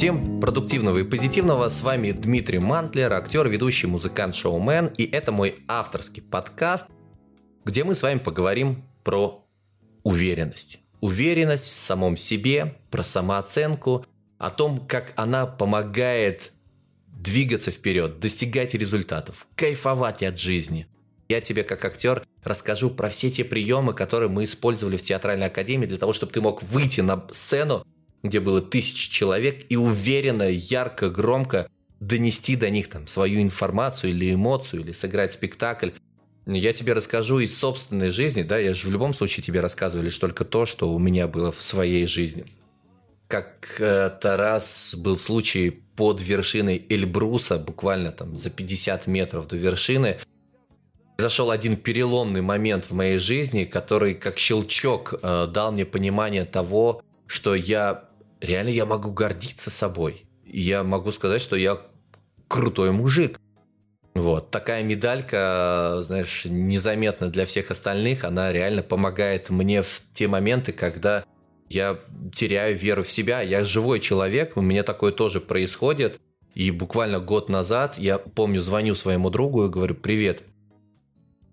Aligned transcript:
Всем 0.00 0.40
продуктивного 0.40 0.96
и 0.96 1.04
позитивного. 1.04 1.68
С 1.68 1.82
вами 1.82 2.12
Дмитрий 2.12 2.58
Мантлер, 2.58 3.12
актер, 3.12 3.46
ведущий, 3.46 3.86
музыкант, 3.86 4.34
шоумен. 4.34 4.86
И 4.96 5.04
это 5.04 5.30
мой 5.30 5.56
авторский 5.68 6.22
подкаст, 6.22 6.86
где 7.66 7.84
мы 7.84 7.94
с 7.94 8.02
вами 8.02 8.18
поговорим 8.18 8.82
про 9.04 9.46
уверенность. 10.02 10.80
Уверенность 11.02 11.66
в 11.66 11.76
самом 11.76 12.16
себе, 12.16 12.78
про 12.90 13.02
самооценку, 13.02 14.06
о 14.38 14.48
том, 14.48 14.86
как 14.86 15.12
она 15.16 15.44
помогает 15.44 16.52
двигаться 17.08 17.70
вперед, 17.70 18.20
достигать 18.20 18.72
результатов, 18.72 19.46
кайфовать 19.54 20.22
от 20.22 20.38
жизни. 20.38 20.86
Я 21.28 21.42
тебе 21.42 21.62
как 21.62 21.84
актер 21.84 22.26
расскажу 22.42 22.88
про 22.88 23.10
все 23.10 23.30
те 23.30 23.44
приемы, 23.44 23.92
которые 23.92 24.30
мы 24.30 24.44
использовали 24.44 24.96
в 24.96 25.02
театральной 25.02 25.48
академии 25.48 25.84
для 25.84 25.98
того, 25.98 26.14
чтобы 26.14 26.32
ты 26.32 26.40
мог 26.40 26.62
выйти 26.62 27.02
на 27.02 27.22
сцену, 27.34 27.84
где 28.22 28.40
было 28.40 28.60
тысячи 28.60 29.10
человек, 29.10 29.64
и 29.68 29.76
уверенно, 29.76 30.48
ярко, 30.48 31.10
громко 31.10 31.68
донести 32.00 32.56
до 32.56 32.70
них 32.70 32.88
там 32.88 33.06
свою 33.06 33.42
информацию 33.42 34.10
или 34.10 34.34
эмоцию, 34.34 34.82
или 34.82 34.92
сыграть 34.92 35.32
спектакль. 35.32 35.90
Я 36.46 36.72
тебе 36.72 36.94
расскажу 36.94 37.38
из 37.38 37.56
собственной 37.56 38.10
жизни, 38.10 38.42
да, 38.42 38.58
я 38.58 38.74
же 38.74 38.88
в 38.88 38.90
любом 38.90 39.14
случае 39.14 39.44
тебе 39.44 39.60
рассказываю 39.60 40.04
лишь 40.04 40.18
только 40.18 40.44
то, 40.44 40.66
что 40.66 40.92
у 40.92 40.98
меня 40.98 41.28
было 41.28 41.52
в 41.52 41.60
своей 41.60 42.06
жизни. 42.06 42.44
Как-то 43.28 44.36
раз 44.36 44.94
был 44.96 45.16
случай 45.16 45.70
под 45.94 46.20
вершиной 46.20 46.84
Эльбруса, 46.88 47.58
буквально 47.58 48.10
там 48.10 48.36
за 48.36 48.50
50 48.50 49.06
метров 49.06 49.46
до 49.46 49.56
вершины, 49.56 50.18
зашел 51.18 51.50
один 51.50 51.76
переломный 51.76 52.40
момент 52.40 52.86
в 52.86 52.92
моей 52.94 53.18
жизни, 53.18 53.64
который 53.64 54.14
как 54.14 54.38
щелчок 54.38 55.14
э, 55.22 55.46
дал 55.52 55.70
мне 55.70 55.84
понимание 55.84 56.44
того, 56.44 57.02
что 57.26 57.54
я 57.54 58.09
реально 58.40 58.70
я 58.70 58.86
могу 58.86 59.12
гордиться 59.12 59.70
собой. 59.70 60.26
Я 60.44 60.82
могу 60.82 61.12
сказать, 61.12 61.42
что 61.42 61.56
я 61.56 61.78
крутой 62.48 62.92
мужик. 62.92 63.38
Вот. 64.14 64.50
Такая 64.50 64.82
медалька, 64.82 65.98
знаешь, 66.00 66.44
незаметна 66.44 67.28
для 67.28 67.46
всех 67.46 67.70
остальных, 67.70 68.24
она 68.24 68.52
реально 68.52 68.82
помогает 68.82 69.50
мне 69.50 69.82
в 69.82 70.02
те 70.12 70.26
моменты, 70.26 70.72
когда 70.72 71.24
я 71.68 72.00
теряю 72.34 72.76
веру 72.76 73.04
в 73.04 73.10
себя. 73.10 73.40
Я 73.42 73.64
живой 73.64 74.00
человек, 74.00 74.56
у 74.56 74.60
меня 74.60 74.82
такое 74.82 75.12
тоже 75.12 75.40
происходит. 75.40 76.20
И 76.54 76.72
буквально 76.72 77.20
год 77.20 77.48
назад 77.48 77.96
я 77.98 78.18
помню, 78.18 78.60
звоню 78.60 78.96
своему 78.96 79.30
другу 79.30 79.66
и 79.66 79.70
говорю, 79.70 79.94
привет, 79.94 80.42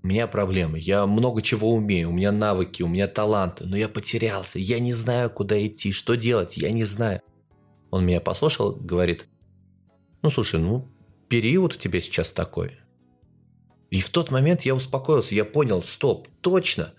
у 0.07 0.09
меня 0.09 0.25
проблемы, 0.25 0.79
я 0.79 1.05
много 1.05 1.41
чего 1.41 1.73
умею, 1.73 2.09
у 2.09 2.13
меня 2.13 2.31
навыки, 2.31 2.81
у 2.81 2.87
меня 2.87 3.09
таланты, 3.09 3.65
но 3.65 3.75
я 3.75 3.89
потерялся, 3.89 4.57
я 4.57 4.79
не 4.79 4.93
знаю, 4.93 5.29
куда 5.29 5.67
идти, 5.67 5.91
что 5.91 6.15
делать, 6.15 6.55
я 6.55 6.71
не 6.71 6.85
знаю. 6.85 7.19
Он 7.91 8.05
меня 8.05 8.21
послушал, 8.21 8.73
говорит, 8.73 9.25
ну 10.21 10.31
слушай, 10.31 10.61
ну 10.61 10.87
период 11.27 11.75
у 11.75 11.77
тебя 11.77 11.99
сейчас 11.99 12.31
такой. 12.31 12.77
И 13.89 13.99
в 13.99 14.09
тот 14.09 14.31
момент 14.31 14.61
я 14.61 14.75
успокоился, 14.75 15.35
я 15.35 15.43
понял, 15.43 15.83
стоп, 15.83 16.29
точно, 16.39 16.93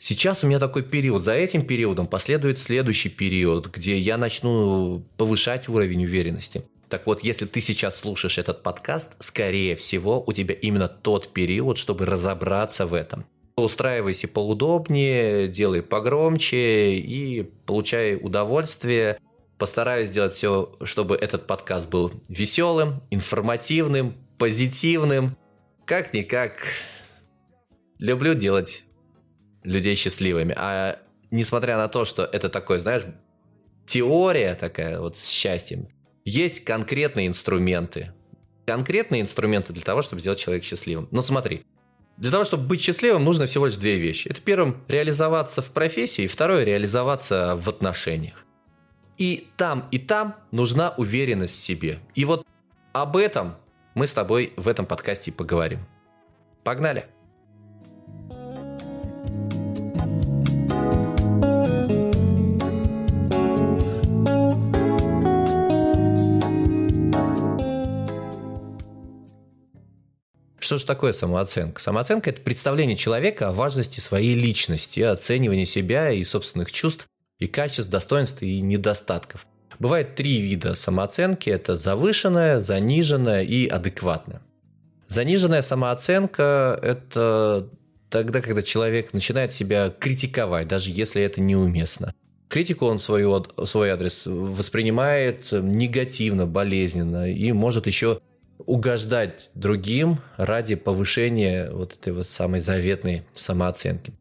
Сейчас 0.00 0.42
у 0.42 0.48
меня 0.48 0.58
такой 0.58 0.82
период. 0.82 1.22
За 1.22 1.30
этим 1.30 1.64
периодом 1.64 2.08
последует 2.08 2.58
следующий 2.58 3.08
период, 3.08 3.68
где 3.68 3.96
я 4.00 4.18
начну 4.18 5.06
повышать 5.16 5.68
уровень 5.68 6.06
уверенности. 6.06 6.64
Так 6.92 7.06
вот, 7.06 7.24
если 7.24 7.46
ты 7.46 7.62
сейчас 7.62 7.96
слушаешь 7.96 8.36
этот 8.36 8.62
подкаст, 8.62 9.12
скорее 9.18 9.76
всего, 9.76 10.22
у 10.26 10.34
тебя 10.34 10.54
именно 10.54 10.88
тот 10.88 11.32
период, 11.32 11.78
чтобы 11.78 12.04
разобраться 12.04 12.84
в 12.84 12.92
этом. 12.92 13.24
Устраивайся 13.56 14.28
поудобнее, 14.28 15.48
делай 15.48 15.80
погромче 15.80 16.96
и 16.96 17.44
получай 17.64 18.16
удовольствие. 18.16 19.18
Постараюсь 19.56 20.10
сделать 20.10 20.34
все, 20.34 20.76
чтобы 20.82 21.16
этот 21.16 21.46
подкаст 21.46 21.88
был 21.88 22.12
веселым, 22.28 23.00
информативным, 23.08 24.12
позитивным. 24.36 25.34
Как-никак, 25.86 26.52
люблю 28.00 28.34
делать 28.34 28.84
людей 29.62 29.94
счастливыми. 29.94 30.54
А 30.58 30.98
несмотря 31.30 31.78
на 31.78 31.88
то, 31.88 32.04
что 32.04 32.22
это 32.22 32.50
такой, 32.50 32.80
знаешь, 32.80 33.04
теория 33.86 34.54
такая 34.54 35.00
вот 35.00 35.16
с 35.16 35.26
счастьем, 35.26 35.88
есть 36.24 36.64
конкретные 36.64 37.26
инструменты. 37.26 38.12
Конкретные 38.66 39.22
инструменты 39.22 39.72
для 39.72 39.82
того, 39.82 40.02
чтобы 40.02 40.20
сделать 40.20 40.38
человека 40.38 40.66
счастливым. 40.66 41.08
Но 41.10 41.22
смотри, 41.22 41.64
для 42.16 42.30
того, 42.30 42.44
чтобы 42.44 42.64
быть 42.64 42.80
счастливым, 42.80 43.24
нужно 43.24 43.46
всего 43.46 43.66
лишь 43.66 43.76
две 43.76 43.98
вещи. 43.98 44.28
Это 44.28 44.40
первым 44.40 44.84
реализоваться 44.88 45.62
в 45.62 45.72
профессии, 45.72 46.24
и 46.24 46.28
второе 46.28 46.64
реализоваться 46.64 47.56
в 47.56 47.68
отношениях. 47.68 48.44
И 49.18 49.48
там, 49.56 49.88
и 49.90 49.98
там 49.98 50.36
нужна 50.50 50.94
уверенность 50.96 51.56
в 51.56 51.64
себе. 51.64 51.98
И 52.14 52.24
вот 52.24 52.46
об 52.92 53.16
этом 53.16 53.56
мы 53.94 54.06
с 54.06 54.12
тобой 54.12 54.52
в 54.56 54.68
этом 54.68 54.86
подкасте 54.86 55.32
поговорим. 55.32 55.80
Погнали! 56.64 57.06
Что 70.72 70.78
же 70.78 70.86
такое 70.86 71.12
самооценка? 71.12 71.82
Самооценка– 71.82 72.30
это 72.30 72.40
представление 72.40 72.96
человека 72.96 73.48
о 73.48 73.52
важности 73.52 74.00
своей 74.00 74.34
личности, 74.34 75.00
оценивание 75.00 75.66
себя 75.66 76.10
и 76.12 76.24
собственных 76.24 76.72
чувств 76.72 77.08
и 77.38 77.46
качеств, 77.46 77.90
достоинств 77.90 78.40
и 78.40 78.62
недостатков. 78.62 79.46
Бывает 79.78 80.14
три 80.14 80.40
вида 80.40 80.74
самооценки– 80.74 81.50
это 81.50 81.76
завышенная, 81.76 82.62
заниженная 82.62 83.42
и 83.42 83.66
адекватная. 83.66 84.40
Заниженная 85.06 85.60
самооценка– 85.60 86.80
это 86.82 87.68
тогда, 88.08 88.40
когда 88.40 88.62
человек 88.62 89.12
начинает 89.12 89.52
себя 89.52 89.90
критиковать, 89.90 90.68
даже 90.68 90.88
если 90.88 91.20
это 91.20 91.42
неуместно. 91.42 92.14
Критику 92.48 92.86
он 92.86 92.98
свою, 92.98 93.44
свой 93.66 93.90
адрес 93.90 94.22
воспринимает 94.24 95.52
негативно, 95.52 96.46
болезненно 96.46 97.30
и 97.30 97.52
может 97.52 97.86
еще 97.86 98.22
угождать 98.66 99.50
другим 99.54 100.18
ради 100.36 100.74
повышения 100.74 101.70
вот 101.70 101.94
этой 101.94 102.12
вот 102.12 102.26
самой 102.26 102.60
заветной 102.60 103.22
самооценки. 103.32 104.12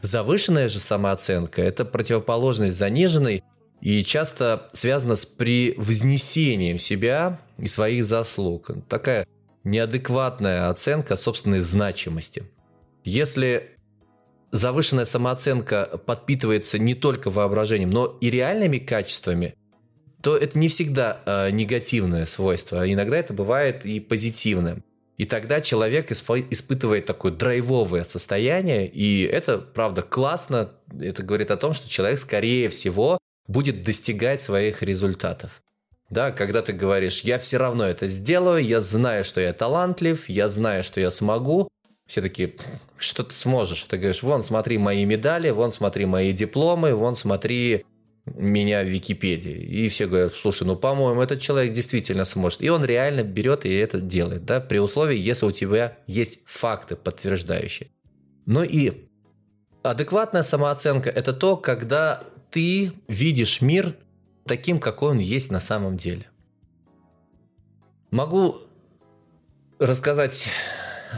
Завышенная 0.00 0.68
же 0.68 0.78
самооценка– 0.78 1.62
это 1.62 1.84
противоположность 1.84 2.76
заниженной 2.76 3.42
и 3.80 4.04
часто 4.04 4.68
связана 4.72 5.16
с 5.16 5.26
превознесением 5.26 6.78
себя 6.78 7.38
и 7.58 7.68
своих 7.68 8.04
заслуг. 8.04 8.70
Такая 8.88 9.26
неадекватная 9.64 10.68
оценка 10.68 11.16
собственной 11.16 11.60
значимости. 11.60 12.44
Если 13.04 13.76
завышенная 14.52 15.06
самооценка 15.06 16.00
подпитывается 16.06 16.78
не 16.78 16.94
только 16.94 17.30
воображением, 17.30 17.90
но 17.90 18.16
и 18.20 18.30
реальными 18.30 18.78
качествами– 18.78 19.54
то 20.26 20.36
это 20.36 20.58
не 20.58 20.66
всегда 20.66 21.20
э, 21.24 21.50
негативное 21.50 22.26
свойство, 22.26 22.82
а 22.82 22.86
иногда 22.88 23.16
это 23.16 23.32
бывает 23.32 23.86
и 23.86 24.00
позитивным. 24.00 24.82
И 25.18 25.24
тогда 25.24 25.60
человек 25.60 26.10
испытывает 26.10 27.06
такое 27.06 27.30
драйвовое 27.30 28.02
состояние, 28.02 28.88
и 28.88 29.22
это, 29.22 29.58
правда, 29.58 30.02
классно. 30.02 30.72
Это 31.00 31.22
говорит 31.22 31.52
о 31.52 31.56
том, 31.56 31.74
что 31.74 31.88
человек, 31.88 32.18
скорее 32.18 32.70
всего, 32.70 33.18
будет 33.46 33.84
достигать 33.84 34.42
своих 34.42 34.82
результатов. 34.82 35.62
Да, 36.10 36.32
когда 36.32 36.60
ты 36.60 36.72
говоришь, 36.72 37.20
я 37.20 37.38
все 37.38 37.58
равно 37.58 37.84
это 37.84 38.08
сделаю, 38.08 38.64
я 38.64 38.80
знаю, 38.80 39.24
что 39.24 39.40
я 39.40 39.52
талантлив, 39.52 40.28
я 40.28 40.48
знаю, 40.48 40.82
что 40.82 41.00
я 41.00 41.12
смогу, 41.12 41.68
все 42.08 42.20
такие, 42.20 42.56
что 42.98 43.22
ты 43.22 43.32
сможешь? 43.32 43.84
Ты 43.84 43.96
говоришь, 43.96 44.24
вон, 44.24 44.42
смотри 44.42 44.76
мои 44.76 45.04
медали, 45.04 45.50
вон, 45.50 45.70
смотри 45.70 46.04
мои 46.04 46.32
дипломы, 46.32 46.96
вон, 46.96 47.14
смотри 47.14 47.84
меня 48.26 48.82
в 48.82 48.88
Википедии. 48.88 49.56
И 49.56 49.88
все 49.88 50.06
говорят, 50.06 50.34
слушай, 50.34 50.66
ну, 50.66 50.76
по-моему, 50.76 51.22
этот 51.22 51.40
человек 51.40 51.72
действительно 51.72 52.24
сможет. 52.24 52.62
И 52.62 52.68
он 52.68 52.84
реально 52.84 53.22
берет 53.22 53.64
и 53.64 53.72
это 53.72 54.00
делает, 54.00 54.44
да, 54.44 54.60
при 54.60 54.78
условии, 54.78 55.16
если 55.16 55.46
у 55.46 55.52
тебя 55.52 55.98
есть 56.06 56.40
факты 56.44 56.96
подтверждающие. 56.96 57.88
Ну 58.46 58.62
и 58.62 59.08
адекватная 59.82 60.42
самооценка– 60.42 61.08
это 61.14 61.32
то, 61.32 61.56
когда 61.56 62.24
ты 62.50 62.92
видишь 63.08 63.60
мир 63.60 63.94
таким, 64.44 64.80
какой 64.80 65.10
он 65.10 65.18
есть 65.18 65.50
на 65.50 65.60
самом 65.60 65.96
деле. 65.96 66.26
Могу 68.10 68.56
рассказать 69.78 70.48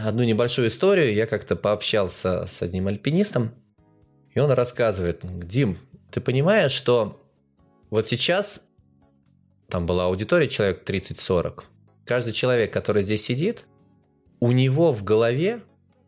одну 0.04 0.24
небольшую 0.24 0.68
историю. 0.68 1.14
Я 1.14 1.26
как-то 1.26 1.56
пообщался 1.56 2.46
с 2.46 2.62
одним 2.62 2.88
альпинистом, 2.88 3.54
и 4.34 4.40
он 4.40 4.50
рассказывает, 4.50 5.20
Дим, 5.46 5.78
ты 6.10 6.20
понимаешь, 6.20 6.72
что 6.72 7.22
вот 7.90 8.06
сейчас 8.06 8.62
там 9.68 9.86
была 9.86 10.06
аудитория 10.06 10.48
человек 10.48 10.88
30-40. 10.88 11.62
Каждый 12.04 12.32
человек, 12.32 12.72
который 12.72 13.02
здесь 13.02 13.24
сидит, 13.24 13.64
у 14.40 14.52
него 14.52 14.92
в 14.92 15.04
голове 15.04 15.62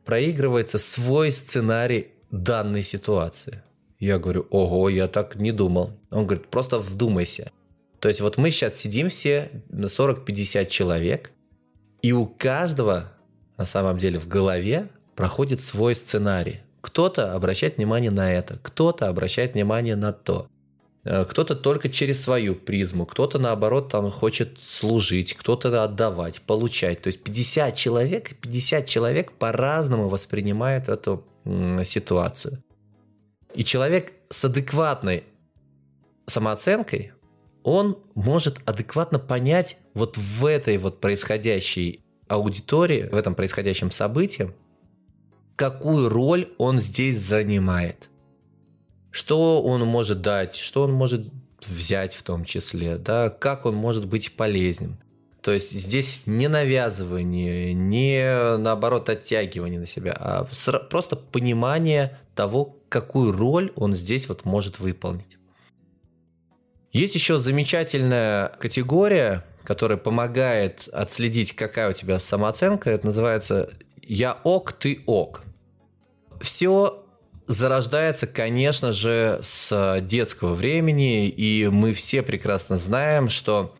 проигрывается 0.04 0.78
свой 0.78 1.30
сценарий 1.30 2.08
данной 2.30 2.82
ситуации. 2.82 3.62
Я 3.98 4.18
говорю, 4.18 4.46
ого, 4.50 4.88
я 4.88 5.08
так 5.08 5.36
не 5.36 5.52
думал. 5.52 5.92
Он 6.10 6.26
говорит, 6.26 6.48
просто 6.48 6.78
вдумайся. 6.78 7.52
То 7.98 8.08
есть 8.08 8.22
вот 8.22 8.38
мы 8.38 8.50
сейчас 8.50 8.76
сидим 8.76 9.10
все 9.10 9.50
на 9.68 9.86
40-50 9.86 10.66
человек, 10.66 11.32
и 12.00 12.12
у 12.12 12.26
каждого 12.26 13.12
на 13.58 13.66
самом 13.66 13.98
деле 13.98 14.18
в 14.18 14.26
голове 14.26 14.88
проходит 15.14 15.62
свой 15.62 15.94
сценарий. 15.94 16.60
Кто-то 16.80 17.34
обращает 17.34 17.76
внимание 17.76 18.10
на 18.10 18.32
это, 18.32 18.58
кто-то 18.62 19.08
обращает 19.08 19.54
внимание 19.54 19.96
на 19.96 20.12
то. 20.12 20.48
Э, 21.04 21.24
кто-то 21.24 21.56
только 21.56 21.88
через 21.88 22.22
свою 22.22 22.54
призму, 22.54 23.06
кто-то 23.06 23.38
наоборот 23.38 23.90
там 23.90 24.10
хочет 24.10 24.60
служить, 24.60 25.34
кто-то 25.34 25.82
отдавать, 25.82 26.42
получать. 26.42 27.02
То 27.02 27.08
есть 27.08 27.22
50 27.22 27.74
человек, 27.76 28.36
50 28.40 28.86
человек 28.86 29.32
по-разному 29.32 30.08
воспринимают 30.08 30.88
эту 30.88 31.24
ситуацию. 31.84 32.62
И 33.54 33.64
человек 33.64 34.12
с 34.28 34.44
адекватной 34.44 35.24
самооценкой, 36.26 37.12
он 37.62 37.98
может 38.14 38.58
адекватно 38.66 39.18
понять 39.18 39.76
вот 39.94 40.16
в 40.16 40.46
этой 40.46 40.76
вот 40.78 41.00
происходящей 41.00 42.04
аудитории, 42.28 43.08
в 43.10 43.16
этом 43.16 43.34
происходящем 43.34 43.90
событии, 43.90 44.52
какую 45.60 46.08
роль 46.08 46.48
он 46.56 46.80
здесь 46.80 47.18
занимает. 47.18 48.08
Что 49.10 49.62
он 49.62 49.82
может 49.82 50.22
дать, 50.22 50.56
что 50.56 50.84
он 50.84 50.92
может 50.92 51.34
взять 51.66 52.14
в 52.14 52.22
том 52.22 52.46
числе, 52.46 52.96
да, 52.96 53.28
как 53.28 53.66
он 53.66 53.74
может 53.74 54.06
быть 54.06 54.36
полезен. 54.36 54.96
То 55.42 55.52
есть 55.52 55.72
здесь 55.72 56.22
не 56.24 56.48
навязывание, 56.48 57.74
не 57.74 58.56
наоборот 58.56 59.10
оттягивание 59.10 59.78
на 59.78 59.86
себя, 59.86 60.16
а 60.18 60.48
просто 60.88 61.16
понимание 61.16 62.18
того, 62.34 62.78
какую 62.88 63.32
роль 63.36 63.70
он 63.76 63.94
здесь 63.94 64.28
вот 64.28 64.46
может 64.46 64.78
выполнить. 64.78 65.36
Есть 66.90 67.14
еще 67.14 67.38
замечательная 67.38 68.48
категория, 68.58 69.44
которая 69.64 69.98
помогает 69.98 70.88
отследить, 70.90 71.54
какая 71.54 71.90
у 71.90 71.92
тебя 71.92 72.18
самооценка. 72.18 72.88
Это 72.88 73.08
называется 73.08 73.68
«я 74.00 74.38
ок, 74.42 74.72
ты 74.72 75.02
ок». 75.04 75.42
Все 76.40 77.04
зарождается, 77.46 78.26
конечно 78.26 78.92
же, 78.92 79.40
с 79.42 80.00
детского 80.02 80.54
времени, 80.54 81.28
и 81.28 81.68
мы 81.68 81.92
все 81.94 82.22
прекрасно 82.22 82.78
знаем, 82.78 83.28
что 83.28 83.74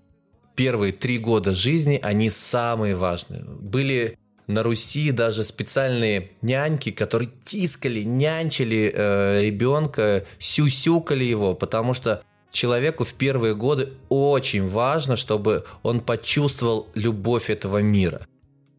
первые 0.57 0.93
три 0.93 1.19
года 1.19 1.53
жизни, 1.55 1.99
они 2.03 2.31
самые 2.31 2.97
важные. 2.97 3.45
Были 3.45 4.19
на 4.47 4.63
Руси 4.63 5.13
даже 5.13 5.45
специальные 5.45 6.33
няньки, 6.43 6.91
которые 6.91 7.31
тискали, 7.45 8.03
нянчили 8.03 8.93
э, 8.93 9.43
ребенка, 9.43 10.27
сюсюкали 10.39 11.25
его, 11.25 11.55
потому 11.55 11.95
что 11.95 12.23
человеку 12.51 13.05
в 13.05 13.15
первые 13.15 13.55
годы 13.55 13.91
очень 14.09 14.69
важно, 14.69 15.17
чтобы 15.17 15.65
он 15.83 16.01
почувствовал 16.01 16.89
любовь 16.95 17.49
этого 17.49 17.79
мира. 17.79 18.27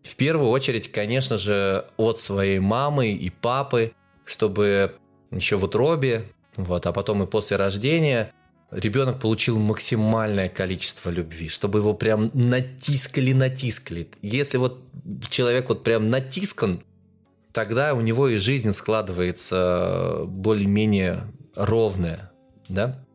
В 0.03 0.15
первую 0.15 0.50
очередь, 0.50 0.92
конечно 0.92 1.38
же, 1.38 1.86
от 1.98 2.19
своей 2.19 2.59
мамы 2.59 3.12
и 3.12 3.30
папы, 3.30 3.94
чтобы 4.25 4.95
еще 5.31 5.57
в 5.57 5.63
утробе, 5.63 6.25
вот, 6.56 6.86
а 6.86 6.92
потом 6.92 7.24
и 7.24 7.27
после 7.27 7.57
рождения 7.57 8.33
ребенок 8.71 9.19
получил 9.19 9.59
максимальное 9.59 10.50
количество 10.50 11.09
любви, 11.09 11.50
чтобы 11.50 11.80
его 11.80 11.94
прям 11.94 12.31
натискали-натискали. 12.33 14.09
Если 14.21 14.57
вот 14.57 14.81
человек 15.30 15.69
вот 15.69 15.83
прям 15.83 16.09
натискан, 16.09 16.83
тогда 17.51 17.94
у 17.94 18.01
него 18.01 18.27
и 18.27 18.38
жизнь 18.38 18.74
складывается 18.74 20.24
более-менее 20.25 21.24
ровная, 21.56 22.31
да? 22.69 23.06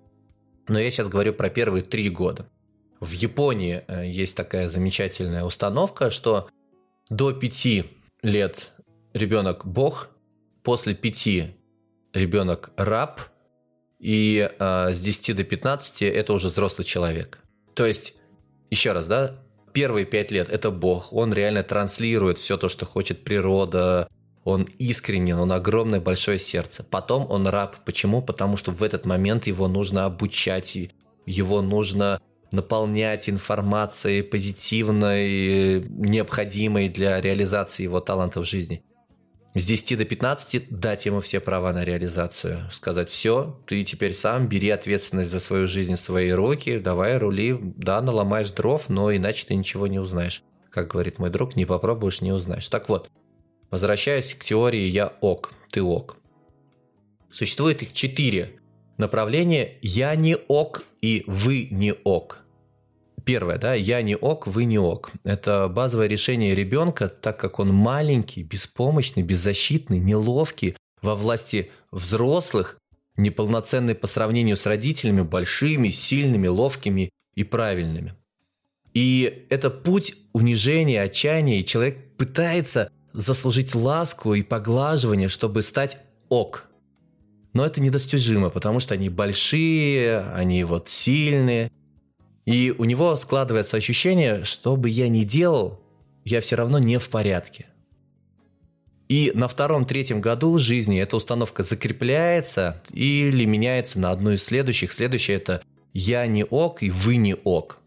Но 0.69 0.79
я 0.79 0.91
сейчас 0.91 1.09
говорю 1.09 1.33
про 1.33 1.49
первые 1.49 1.83
три 1.83 2.11
года. 2.11 2.47
В 3.01 3.13
Японии 3.13 3.85
э, 3.87 4.09
есть 4.09 4.35
такая 4.35 4.69
замечательная 4.69 5.45
установка, 5.45 6.11
что 6.11 6.49
до 7.11 7.33
пяти 7.33 7.85
лет 8.23 8.73
ребенок 9.13 9.67
бог, 9.67 10.09
после 10.63 10.95
пяти 10.95 11.57
ребенок 12.13 12.71
раб, 12.77 13.21
и 13.99 14.51
э, 14.59 14.93
с 14.93 15.01
10 15.01 15.37
до 15.37 15.45
15 15.45 16.03
это 16.03 16.33
уже 16.33 16.49
взрослый 16.49 16.85
человек. 16.85 17.39
То 17.75 17.87
есть, 17.87 18.15
еще 18.71 18.93
раз, 18.93 19.07
да, 19.07 19.35
первые 19.73 20.07
пять 20.07 20.31
лет 20.31 20.49
это 20.49 20.71
бог, 20.71 21.13
он 21.13 21.33
реально 21.33 21.63
транслирует 21.63 22.39
все 22.39 22.57
то, 22.57 22.69
что 22.69 22.85
хочет 22.85 23.25
природа, 23.25 24.09
он 24.45 24.63
искренен, 24.79 25.39
он 25.39 25.51
огромное 25.51 26.01
большое 26.01 26.39
сердце. 26.39 26.85
Потом 26.85 27.27
он 27.29 27.49
раб. 27.49 27.85
Почему? 27.85 28.23
Потому 28.23 28.57
что 28.57 28.71
в 28.71 28.83
этот 28.85 29.05
момент 29.05 29.49
его 29.49 29.67
нужно 29.67 30.05
обучать, 30.05 30.79
его 31.27 31.63
нужно 31.63 32.21
наполнять 32.53 33.29
информацией 33.29 34.23
позитивной, 34.23 35.81
необходимой 35.89 36.89
для 36.89 37.21
реализации 37.21 37.85
его 37.85 38.01
талантов 38.01 38.47
в 38.47 38.49
жизни. 38.49 38.83
С 39.55 39.65
10 39.65 39.99
до 39.99 40.05
15 40.05 40.69
дать 40.71 41.07
ему 41.07 41.21
все 41.21 41.41
права 41.41 41.73
на 41.73 41.85
реализацию. 41.85 42.69
Сказать, 42.73 43.09
все, 43.09 43.59
ты 43.67 43.85
теперь 43.85 44.15
сам 44.15 44.49
бери 44.49 44.69
ответственность 44.71 45.31
за 45.31 45.41
свою 45.41 45.67
жизнь 45.67 45.97
свои 45.97 46.31
руки, 46.31 46.79
давай 46.79 47.17
рули, 47.17 47.59
да, 47.61 48.03
наломаешь 48.03 48.51
дров, 48.51 48.89
но 48.89 49.15
иначе 49.15 49.47
ты 49.47 49.55
ничего 49.55 49.87
не 49.87 49.99
узнаешь. 49.99 50.43
Как 50.71 50.89
говорит 50.89 51.19
мой 51.19 51.31
друг, 51.31 51.57
не 51.57 51.65
попробуешь, 51.65 52.21
не 52.21 52.33
узнаешь. 52.33 52.69
Так 52.69 52.91
вот, 52.91 53.11
Возвращаясь 53.71 54.35
к 54.35 54.45
теории 54.45 54.87
«я 54.87 55.13
ок», 55.21 55.53
«ты 55.71 55.83
ок». 55.83 56.17
Существует 57.31 57.83
их 57.83 57.93
четыре 57.93 58.56
направления 58.99 59.79
«я 59.83 60.15
не 60.15 60.37
ок» 60.37 60.85
и 61.01 61.25
«вы 61.27 61.69
не 61.71 61.95
ок». 62.05 62.43
Первое, 63.25 63.59
да, 63.59 63.75
«я 63.75 64.03
не 64.03 64.17
ок», 64.17 64.47
«вы 64.47 64.65
не 64.65 64.79
ок». 64.79 65.11
Это 65.25 65.69
базовое 65.69 66.07
решение 66.07 66.55
ребенка, 66.55 67.09
так 67.09 67.39
как 67.39 67.59
он 67.59 67.73
маленький, 67.73 68.43
беспомощный, 68.43 69.23
беззащитный, 69.23 69.99
неловкий, 69.99 70.77
во 71.03 71.15
власти 71.15 71.71
взрослых, 71.91 72.79
неполноценный 73.17 73.95
по 73.95 74.07
сравнению 74.07 74.57
с 74.57 74.67
родителями, 74.67 75.23
большими, 75.23 75.89
сильными, 75.89 76.49
ловкими 76.49 77.11
и 77.35 77.45
правильными. 77.45 78.15
И 78.95 79.47
это 79.51 79.71
путь 79.71 80.15
унижения, 80.33 81.03
отчаяния, 81.03 81.61
и 81.61 81.65
человек 81.65 82.17
пытается 82.17 82.91
заслужить 83.13 83.75
ласку 83.75 84.35
и 84.35 84.43
поглаживание, 84.43 85.29
чтобы 85.29 85.63
стать 85.63 85.99
ок. 86.29 86.66
Но 87.57 87.65
это 87.65 87.81
недостижимо, 87.81 88.51
потому 88.51 88.81
что 88.81 88.93
они 88.93 89.09
большие, 89.09 90.19
они 90.35 90.63
вот 90.65 90.91
сильные. 90.91 91.73
И 92.45 92.75
у 92.77 92.85
него 92.85 93.17
складывается 93.17 93.79
ощущение, 93.79 94.45
что 94.45 94.77
бы 94.77 94.91
я 94.91 95.09
ни 95.09 95.25
делал, 95.25 95.81
я 96.27 96.43
все 96.43 96.57
равно 96.57 96.79
не 96.79 96.99
в 96.99 97.09
порядке. 97.09 97.65
И 99.09 99.33
на 99.35 99.49
втором-третьем 99.49 100.21
году 100.21 100.59
жизни 100.59 101.01
эта 101.01 101.17
установка 101.17 101.63
закрепляется 101.63 102.83
или 102.93 103.47
меняется 103.47 104.01
на 104.01 104.11
одну 104.11 104.33
из 104.33 104.45
следующих. 104.45 104.93
Следующее 104.93 105.39
это 105.39 105.63
«я 105.95 106.27
не 106.27 106.45
ок» 106.45 106.83
и 106.83 106.91
«вы 106.91 107.17
не 107.17 107.37
ок». 107.37 107.79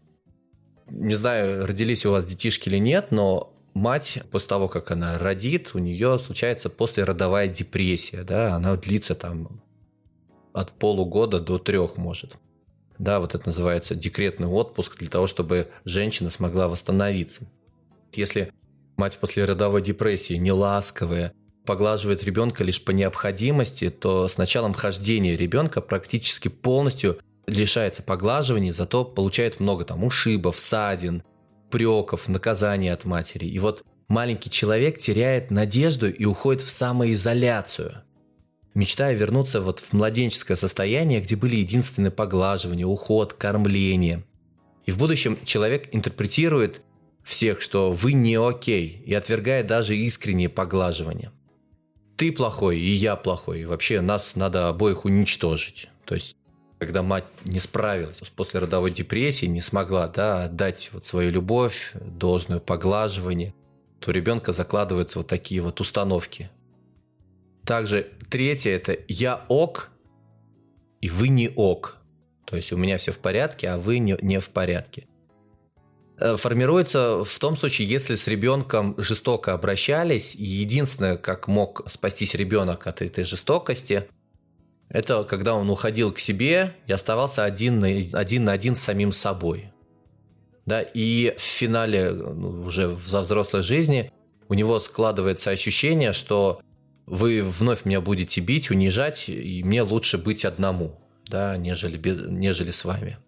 Не 0.88 1.14
знаю, 1.14 1.64
родились 1.64 2.04
у 2.04 2.10
вас 2.10 2.26
детишки 2.26 2.68
или 2.68 2.78
нет, 2.78 3.12
но 3.12 3.54
мать, 3.74 4.22
после 4.30 4.48
того, 4.48 4.68
как 4.68 4.90
она 4.90 5.18
родит, 5.18 5.70
у 5.74 5.78
нее 5.78 6.18
случается 6.18 6.68
послеродовая 6.68 7.48
депрессия, 7.48 8.22
да, 8.22 8.54
она 8.54 8.76
длится 8.76 9.14
там 9.14 9.62
от 10.52 10.72
полугода 10.72 11.40
до 11.40 11.58
трех 11.58 11.96
может. 11.96 12.36
Да, 12.98 13.20
вот 13.20 13.34
это 13.34 13.46
называется 13.46 13.94
декретный 13.94 14.48
отпуск 14.48 14.98
для 14.98 15.08
того, 15.08 15.26
чтобы 15.26 15.68
женщина 15.84 16.28
смогла 16.28 16.68
восстановиться. 16.68 17.48
Если 18.12 18.52
мать 18.96 19.14
в 19.14 19.18
послеродовой 19.18 19.80
депрессии 19.80 20.34
не 20.34 20.52
ласковая, 20.52 21.32
поглаживает 21.64 22.24
ребенка 22.24 22.64
лишь 22.64 22.82
по 22.82 22.90
необходимости, 22.90 23.90
то 23.90 24.28
с 24.28 24.36
началом 24.36 24.74
хождения 24.74 25.36
ребенка 25.36 25.80
практически 25.80 26.48
полностью 26.48 27.20
лишается 27.46 28.02
поглаживания, 28.02 28.72
зато 28.72 29.04
получает 29.04 29.60
много 29.60 29.84
там 29.84 30.04
ушибов, 30.04 30.58
ссадин, 30.58 31.22
упреков, 31.70 32.28
наказаний 32.28 32.92
от 32.92 33.04
матери. 33.04 33.46
И 33.46 33.58
вот 33.58 33.84
маленький 34.08 34.50
человек 34.50 34.98
теряет 34.98 35.50
надежду 35.50 36.10
и 36.10 36.24
уходит 36.24 36.62
в 36.62 36.70
самоизоляцию, 36.70 38.02
мечтая 38.74 39.14
вернуться 39.14 39.60
вот 39.60 39.78
в 39.78 39.92
младенческое 39.92 40.56
состояние, 40.56 41.20
где 41.20 41.36
были 41.36 41.56
единственные 41.56 42.10
поглаживания, 42.10 42.86
уход, 42.86 43.34
кормление. 43.34 44.24
И 44.86 44.90
в 44.90 44.98
будущем 44.98 45.38
человек 45.44 45.88
интерпретирует 45.92 46.80
всех, 47.22 47.60
что 47.60 47.92
вы 47.92 48.12
не 48.14 48.34
окей, 48.34 49.02
и 49.06 49.14
отвергает 49.14 49.66
даже 49.66 49.96
искренние 49.96 50.48
поглаживания. 50.48 51.32
Ты 52.16 52.32
плохой, 52.32 52.80
и 52.80 52.90
я 52.92 53.14
плохой, 53.16 53.64
вообще 53.64 54.00
нас 54.00 54.34
надо 54.34 54.68
обоих 54.68 55.04
уничтожить. 55.04 55.88
То 56.04 56.16
есть 56.16 56.36
когда 56.80 57.02
мать 57.02 57.24
не 57.44 57.60
справилась 57.60 58.20
после 58.34 58.58
родовой 58.58 58.90
депрессии, 58.90 59.44
не 59.44 59.60
смогла 59.60 60.08
да, 60.08 60.44
отдать 60.44 60.88
вот 60.92 61.04
свою 61.04 61.30
любовь, 61.30 61.92
должное 61.94 62.58
поглаживание, 62.58 63.54
то 64.00 64.10
у 64.10 64.14
ребенка 64.14 64.52
закладываются 64.52 65.18
вот 65.18 65.28
такие 65.28 65.60
вот 65.60 65.78
установки. 65.82 66.50
Также 67.66 68.08
третье– 68.30 68.70
это 68.72 68.96
«я 69.08 69.44
ок» 69.48 69.90
и 71.02 71.10
«вы 71.10 71.28
не 71.28 71.50
ок». 71.54 71.98
То 72.46 72.56
есть 72.56 72.72
у 72.72 72.78
меня 72.78 72.96
все 72.96 73.12
в 73.12 73.18
порядке, 73.18 73.68
а 73.68 73.78
вы 73.78 73.98
не, 73.98 74.16
не 74.22 74.40
в 74.40 74.48
порядке. 74.48 75.06
Э, 76.18 76.36
формируется 76.38 77.24
в 77.24 77.38
том 77.38 77.58
случае, 77.58 77.88
если 77.88 78.14
с 78.14 78.26
ребенком 78.26 78.94
жестоко 78.96 79.52
обращались, 79.52 80.34
и 80.34 80.44
единственное, 80.44 81.18
как 81.18 81.46
мог 81.46 81.82
спастись 81.90 82.34
ребенок 82.34 82.86
от 82.86 83.02
этой 83.02 83.24
жестокости, 83.24 84.08
это 84.90 85.24
когда 85.24 85.54
он 85.54 85.70
уходил 85.70 86.12
к 86.12 86.18
себе 86.18 86.74
и 86.86 86.92
оставался 86.92 87.44
один 87.44 87.80
на 87.80 87.86
один, 87.86 88.44
на 88.44 88.52
один 88.52 88.74
с 88.74 88.80
самим 88.80 89.12
собой. 89.12 89.72
Да, 90.66 90.82
и 90.82 91.34
в 91.38 91.40
финале, 91.40 92.10
ну, 92.10 92.62
уже 92.66 92.88
в 92.88 93.06
взрослой 93.06 93.62
жизни, 93.62 94.12
у 94.48 94.54
него 94.54 94.78
складывается 94.80 95.50
ощущение, 95.50 96.12
что 96.12 96.60
вы 97.06 97.42
вновь 97.42 97.84
меня 97.84 98.00
будете 98.00 98.40
бить, 98.40 98.70
унижать, 98.70 99.28
и 99.28 99.62
мне 99.64 99.82
лучше 99.82 100.18
быть 100.18 100.44
одному, 100.44 101.00
да, 101.26 101.56
нежели, 101.56 101.98
нежели 102.28 102.72
с 102.72 102.84
вами. 102.84 103.18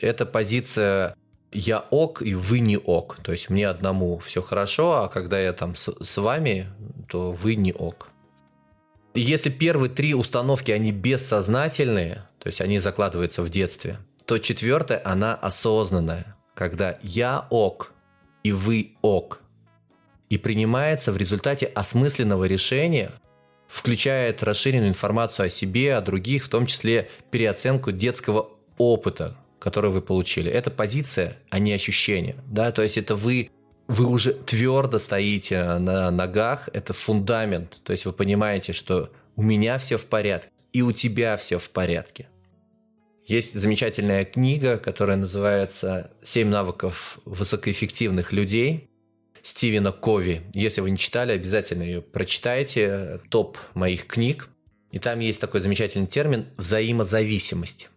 Эта 0.00 0.26
позиция 0.26 1.14
я 1.52 1.80
ок, 1.90 2.22
и 2.22 2.34
вы 2.34 2.60
не 2.60 2.76
ок. 2.76 3.18
То 3.22 3.32
есть 3.32 3.50
мне 3.50 3.68
одному 3.68 4.18
все 4.18 4.42
хорошо, 4.42 5.02
а 5.04 5.08
когда 5.08 5.40
я 5.40 5.52
там 5.52 5.74
с, 5.74 5.92
с 6.00 6.16
вами, 6.18 6.66
то 7.08 7.32
вы 7.32 7.54
не 7.54 7.72
ок. 7.72 8.08
Если 9.20 9.50
первые 9.50 9.90
три 9.90 10.14
установки, 10.14 10.70
они 10.70 10.90
бессознательные, 10.92 12.26
то 12.38 12.48
есть 12.48 12.60
они 12.60 12.78
закладываются 12.78 13.42
в 13.42 13.50
детстве, 13.50 13.98
то 14.26 14.38
четвертая, 14.38 15.00
она 15.04 15.34
осознанная, 15.34 16.36
когда 16.54 16.98
я 17.02 17.46
ок, 17.50 17.92
и 18.42 18.52
вы 18.52 18.96
ок. 19.02 19.40
И 20.30 20.38
принимается 20.38 21.12
в 21.12 21.16
результате 21.16 21.66
осмысленного 21.66 22.44
решения, 22.44 23.12
включает 23.68 24.42
расширенную 24.42 24.88
информацию 24.88 25.46
о 25.46 25.50
себе, 25.50 25.94
о 25.94 26.00
других, 26.00 26.44
в 26.44 26.48
том 26.48 26.66
числе 26.66 27.08
переоценку 27.30 27.92
детского 27.92 28.50
опыта, 28.78 29.36
который 29.58 29.90
вы 29.90 30.02
получили. 30.02 30.50
Это 30.50 30.70
позиция, 30.70 31.38
а 31.50 31.58
не 31.58 31.72
ощущение. 31.72 32.36
Да? 32.46 32.72
То 32.72 32.82
есть 32.82 32.98
это 32.98 33.14
вы, 33.14 33.50
вы 33.86 34.06
уже 34.06 34.32
твердо 34.32 34.98
стоите 34.98 35.78
на 35.78 36.10
ногах, 36.10 36.68
это 36.72 36.92
фундамент. 36.92 37.80
То 37.82 37.92
есть 37.92 38.06
вы 38.06 38.12
понимаете, 38.12 38.72
что 38.72 39.10
у 39.36 39.42
меня 39.42 39.78
все 39.78 39.98
в 39.98 40.06
порядке, 40.06 40.50
и 40.72 40.82
у 40.82 40.92
тебя 40.92 41.36
все 41.36 41.58
в 41.58 41.70
порядке. 41.70 42.28
Есть 43.26 43.54
замечательная 43.58 44.24
книга, 44.24 44.76
которая 44.76 45.16
называется 45.16 46.10
«Семь 46.22 46.48
навыков 46.48 47.18
высокоэффективных 47.24 48.32
людей» 48.32 48.90
Стивена 49.42 49.92
Кови. 49.92 50.42
Если 50.54 50.80
вы 50.80 50.90
не 50.90 50.96
читали, 50.96 51.32
обязательно 51.32 51.82
ее 51.82 52.00
прочитайте. 52.00 53.20
Топ 53.28 53.58
моих 53.74 54.06
книг. 54.06 54.48
И 54.90 54.98
там 54.98 55.20
есть 55.20 55.40
такой 55.40 55.60
замечательный 55.60 56.06
термин 56.06 56.46
«взаимозависимость». 56.56 57.90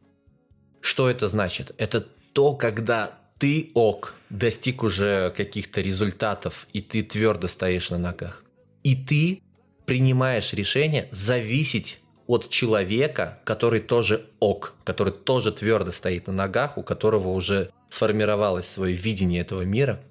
Что 0.82 1.10
это 1.10 1.28
значит? 1.28 1.74
Это 1.78 2.02
то, 2.02 2.54
когда 2.54 3.18
ты 3.40 3.72
ок, 3.74 4.16
достиг 4.30 4.84
уже 4.84 5.34
каких-то 5.36 5.82
результатов, 5.82 6.68
и 6.74 6.82
ты 6.82 7.04
твердо 7.04 7.48
стоишь 7.48 7.90
на 7.90 7.98
ногах. 7.98 8.44
И 8.84 8.96
ты 8.96 9.42
принимаешь 9.86 10.54
решение 10.54 11.08
зависеть 11.12 12.00
от 12.26 12.50
человека, 12.50 13.40
который 13.46 13.80
тоже 13.80 14.26
ок, 14.40 14.74
который 14.84 15.14
тоже 15.14 15.52
твердо 15.52 15.92
стоит 15.92 16.28
на 16.28 16.34
ногах, 16.34 16.78
у 16.78 16.84
которого 16.84 17.30
уже 17.30 17.72
сформировалось 17.90 18.68
свое 18.68 18.96
видение 18.96 19.42
этого 19.42 19.62
мира. 19.62 20.02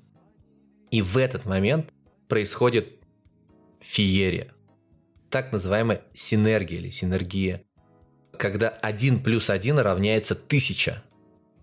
И 0.90 1.02
в 1.02 1.18
этот 1.18 1.45
момент 1.45 1.90
происходит 2.28 2.88
феерия, 3.80 4.52
так 5.30 5.52
называемая 5.52 6.02
синергия 6.14 6.78
или 6.78 6.88
синергия 6.88 7.62
когда 8.37 8.68
один 8.68 9.23
плюс 9.23 9.50
один 9.50 9.78
равняется 9.78 10.35
тысяча. 10.35 11.02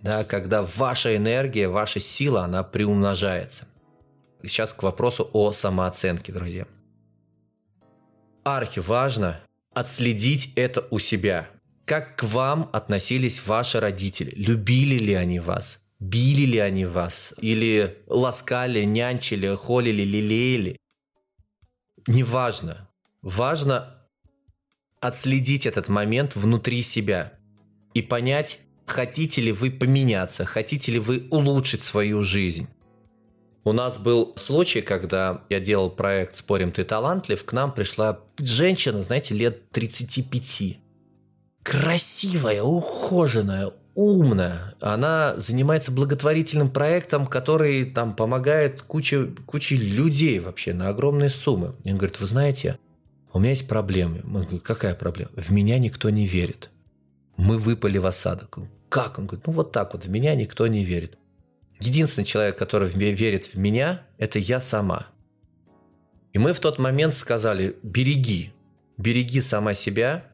Да, 0.03 0.25
когда 0.25 0.63
ваша 0.63 1.15
энергия, 1.15 1.69
ваша 1.69 2.01
сила, 2.01 2.43
она 2.43 2.61
приумножается. 2.63 3.65
Сейчас 4.43 4.73
к 4.73 4.83
вопросу 4.83 5.29
о 5.31 5.53
самооценке, 5.53 6.33
друзья. 6.33 6.67
Архи 8.43 8.79
важно 8.79 9.39
отследить 9.73 10.51
это 10.57 10.85
у 10.91 10.99
себя. 10.99 11.47
Как 11.85 12.17
к 12.17 12.23
вам 12.23 12.69
относились 12.73 13.47
ваши 13.47 13.79
родители? 13.79 14.31
Любили 14.35 14.97
ли 14.99 15.13
они 15.13 15.39
вас? 15.39 15.79
Били 16.01 16.45
ли 16.45 16.59
они 16.59 16.85
вас? 16.85 17.33
Или 17.37 18.03
ласкали, 18.07 18.83
нянчили, 18.83 19.55
холили, 19.55 20.03
лелеяли? 20.03 20.77
Неважно. 22.07 22.89
Важно 23.21 24.05
отследить 24.99 25.65
этот 25.65 25.87
момент 25.87 26.35
внутри 26.35 26.81
себя 26.81 27.39
и 27.93 28.01
понять, 28.01 28.59
хотите 28.85 29.41
ли 29.41 29.51
вы 29.51 29.71
поменяться, 29.71 30.45
хотите 30.45 30.91
ли 30.91 30.99
вы 30.99 31.27
улучшить 31.29 31.83
свою 31.83 32.23
жизнь. 32.23 32.67
У 33.65 33.71
нас 33.71 33.97
был 33.97 34.33
случай, 34.35 34.81
когда 34.81 35.43
я 35.49 35.61
делал 35.61 35.89
проект 35.89 36.35
«Спорим, 36.35 36.71
ты 36.71 36.83
талантлив», 36.83 37.45
к 37.45 37.53
нам 37.53 37.71
пришла 37.71 38.19
женщина, 38.37 39.03
знаете, 39.03 39.35
лет 39.35 39.69
35. 39.71 40.79
Красивая, 41.63 42.61
ухоженная, 42.61 43.71
умная. 43.95 44.75
Она 44.81 45.35
занимается 45.37 45.93
благотворительным 45.93 46.69
проектом, 46.69 47.25
который 47.25 47.85
там 47.85 48.13
помогает 48.17 48.81
куче, 48.81 49.29
куче 49.45 49.75
людей 49.75 50.39
вообще 50.39 50.73
на 50.73 50.89
огромные 50.89 51.29
суммы. 51.29 51.75
И 51.85 51.91
он 51.91 51.97
говорит, 51.97 52.19
вы 52.19 52.27
знаете, 52.27 52.77
у 53.31 53.39
меня 53.39 53.51
есть 53.51 53.69
проблемы. 53.69 54.19
Мы 54.25 54.41
говорим, 54.41 54.59
какая 54.59 54.93
проблема? 54.93 55.31
В 55.37 55.51
меня 55.51 55.79
никто 55.79 56.09
не 56.09 56.27
верит. 56.27 56.69
Мы 57.37 57.57
выпали 57.57 57.97
в 57.97 58.05
осадок. 58.05 58.59
Как? 58.89 59.17
Он 59.17 59.25
говорит, 59.25 59.47
ну 59.47 59.53
вот 59.53 59.71
так 59.71 59.93
вот, 59.93 60.05
в 60.05 60.09
меня 60.09 60.35
никто 60.35 60.67
не 60.67 60.83
верит. 60.83 61.17
Единственный 61.79 62.25
человек, 62.25 62.57
который 62.57 62.89
верит 62.89 63.45
в 63.45 63.55
меня, 63.57 64.03
это 64.17 64.39
я 64.39 64.61
сама. 64.61 65.07
И 66.31 66.39
мы 66.39 66.53
в 66.53 66.59
тот 66.59 66.79
момент 66.79 67.13
сказали, 67.13 67.75
береги, 67.83 68.53
береги 68.97 69.41
сама 69.41 69.73
себя, 69.73 70.25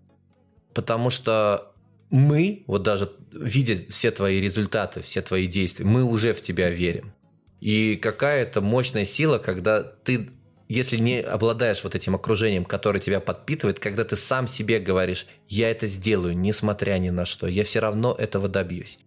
потому 0.74 1.10
что 1.10 1.74
мы, 2.10 2.63
вот 2.68 2.84
даже 2.84 3.12
видя 3.32 3.77
все 3.89 4.12
твои 4.12 4.39
результаты, 4.41 5.01
все 5.01 5.22
твои 5.22 5.48
действия, 5.48 5.86
мы 5.86 6.03
уже 6.03 6.34
в 6.34 6.41
тебя 6.41 6.70
верим. 6.70 7.13
И 7.60 7.98
какая-то 7.98 8.62
мощная 8.62 9.06
сила, 9.06 9.38
когда 9.38 9.84
ты 9.84 10.29
если 10.69 10.97
не 10.97 11.19
обладаешь 11.19 11.83
вот 11.83 11.95
этим 11.95 12.13
окружением, 12.13 12.63
которое 12.63 12.99
тебя 12.99 13.19
подпитывает, 13.19 13.79
когда 13.79 14.05
ты 14.05 14.15
сам 14.15 14.47
себе 14.47 14.79
говоришь, 14.79 15.25
я 15.47 15.71
это 15.71 15.88
сделаю, 15.88 16.38
несмотря 16.38 16.99
ни 16.99 17.09
на 17.09 17.25
что, 17.25 17.47
я 17.47 17.63
все 17.63 17.79
равно 17.79 18.15
этого 18.17 18.47
добьюсь. 18.47 18.99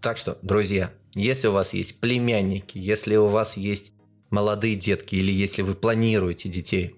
Так 0.00 0.16
что, 0.16 0.38
друзья, 0.40 0.92
если 1.16 1.48
у 1.48 1.52
вас 1.52 1.74
есть 1.74 2.00
племянники, 2.00 2.78
если 2.78 3.16
у 3.16 3.26
вас 3.26 3.56
есть 3.56 3.90
молодые 4.30 4.76
детки 4.76 5.16
или 5.16 5.32
если 5.32 5.62
вы 5.62 5.74
планируете 5.74 6.48
детей, 6.48 6.94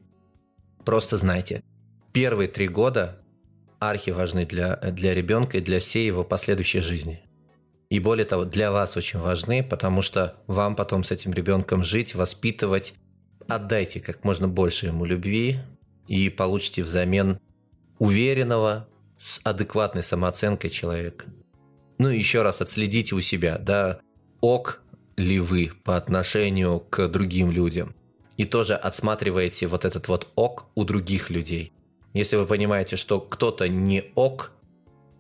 просто 0.85 1.17
знайте, 1.17 1.63
первые 2.13 2.49
три 2.49 2.69
года 2.69 3.19
архи 3.79 4.11
важны 4.11 4.45
для, 4.45 4.77
для 4.77 5.15
ребенка 5.15 5.57
и 5.57 5.63
для 5.63 5.81
всей 5.81 6.07
его 6.07 6.23
последующей 6.23 6.81
жизни. 6.81 7.23
И 7.89 7.99
более 7.99 8.27
того, 8.27 8.45
для 8.45 8.71
вас 8.71 8.99
очень 8.99 9.21
важны, 9.21 9.65
потому 9.65 10.03
что 10.03 10.35
вам 10.47 10.77
потом 10.77 11.03
с 11.03 11.11
этим 11.11 11.33
ребенком 11.33 11.83
жить, 11.83 12.15
воспитывать, 12.15 12.93
отдайте 13.55 14.01
как 14.01 14.25
можно 14.25 14.49
больше 14.49 14.87
ему 14.87 15.05
любви 15.05 15.59
и 16.07 16.29
получите 16.29 16.83
взамен 16.83 17.39
уверенного, 17.99 18.89
с 19.21 19.39
адекватной 19.45 20.03
самооценкой 20.03 20.71
человека. 20.71 21.27
Ну 21.99 22.09
и 22.09 22.19
еще 22.19 22.41
раз 22.41 22.63
отследите 22.63 23.15
у 23.15 23.21
себя, 23.21 23.59
да, 23.59 24.01
ок 24.41 24.83
ли 25.17 25.39
вы 25.39 25.71
по 25.85 25.99
отношению 25.99 26.81
к 26.81 27.07
другим 27.09 27.51
людям. 27.51 27.95
И 28.39 28.47
тоже 28.47 28.75
отсматриваете 28.75 29.67
вот 29.67 29.85
этот 29.85 30.09
вот 30.09 30.29
ок 30.35 30.67
у 30.75 30.85
других 30.85 31.29
людей. 31.29 31.75
Если 32.15 32.37
вы 32.37 32.47
понимаете, 32.47 32.97
что 32.97 33.21
кто-то 33.21 33.69
не 33.69 34.05
ок, 34.15 34.53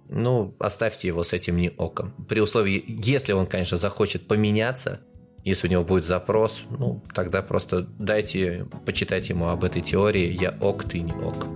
ну, 0.09 0.55
оставьте 0.59 1.09
его 1.09 1.23
с 1.23 1.35
этим 1.35 1.59
не 1.59 1.71
оком. 1.71 2.15
При 2.27 2.41
условии, 2.41 2.83
если 2.87 3.33
он, 3.33 3.47
конечно, 3.47 3.77
захочет 3.77 4.27
поменяться, 4.27 5.01
если 5.45 5.69
у 5.69 5.71
него 5.71 5.85
будет 5.85 6.05
запрос, 6.05 6.63
ну, 6.71 7.03
тогда 7.15 7.43
просто 7.43 7.87
дайте 7.99 8.67
почитать 8.85 9.29
ему 9.29 9.49
об 9.49 9.65
этой 9.65 9.83
теории 9.83 10.37
«Я 10.41 10.55
ок, 10.61 10.85
ты 10.85 11.01
не 11.01 11.13
ок». 11.13 11.47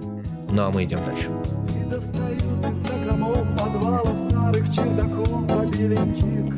Ну, 0.50 0.62
а 0.62 0.70
мы 0.70 0.84
идем 0.84 1.00
дальше. 1.04 1.30
И 1.68 1.90
достают 1.90 2.42
из 2.70 2.76
закромов 2.76 4.18
старых 4.30 4.72
чердаков 4.72 5.46
побеленьких 5.48 6.54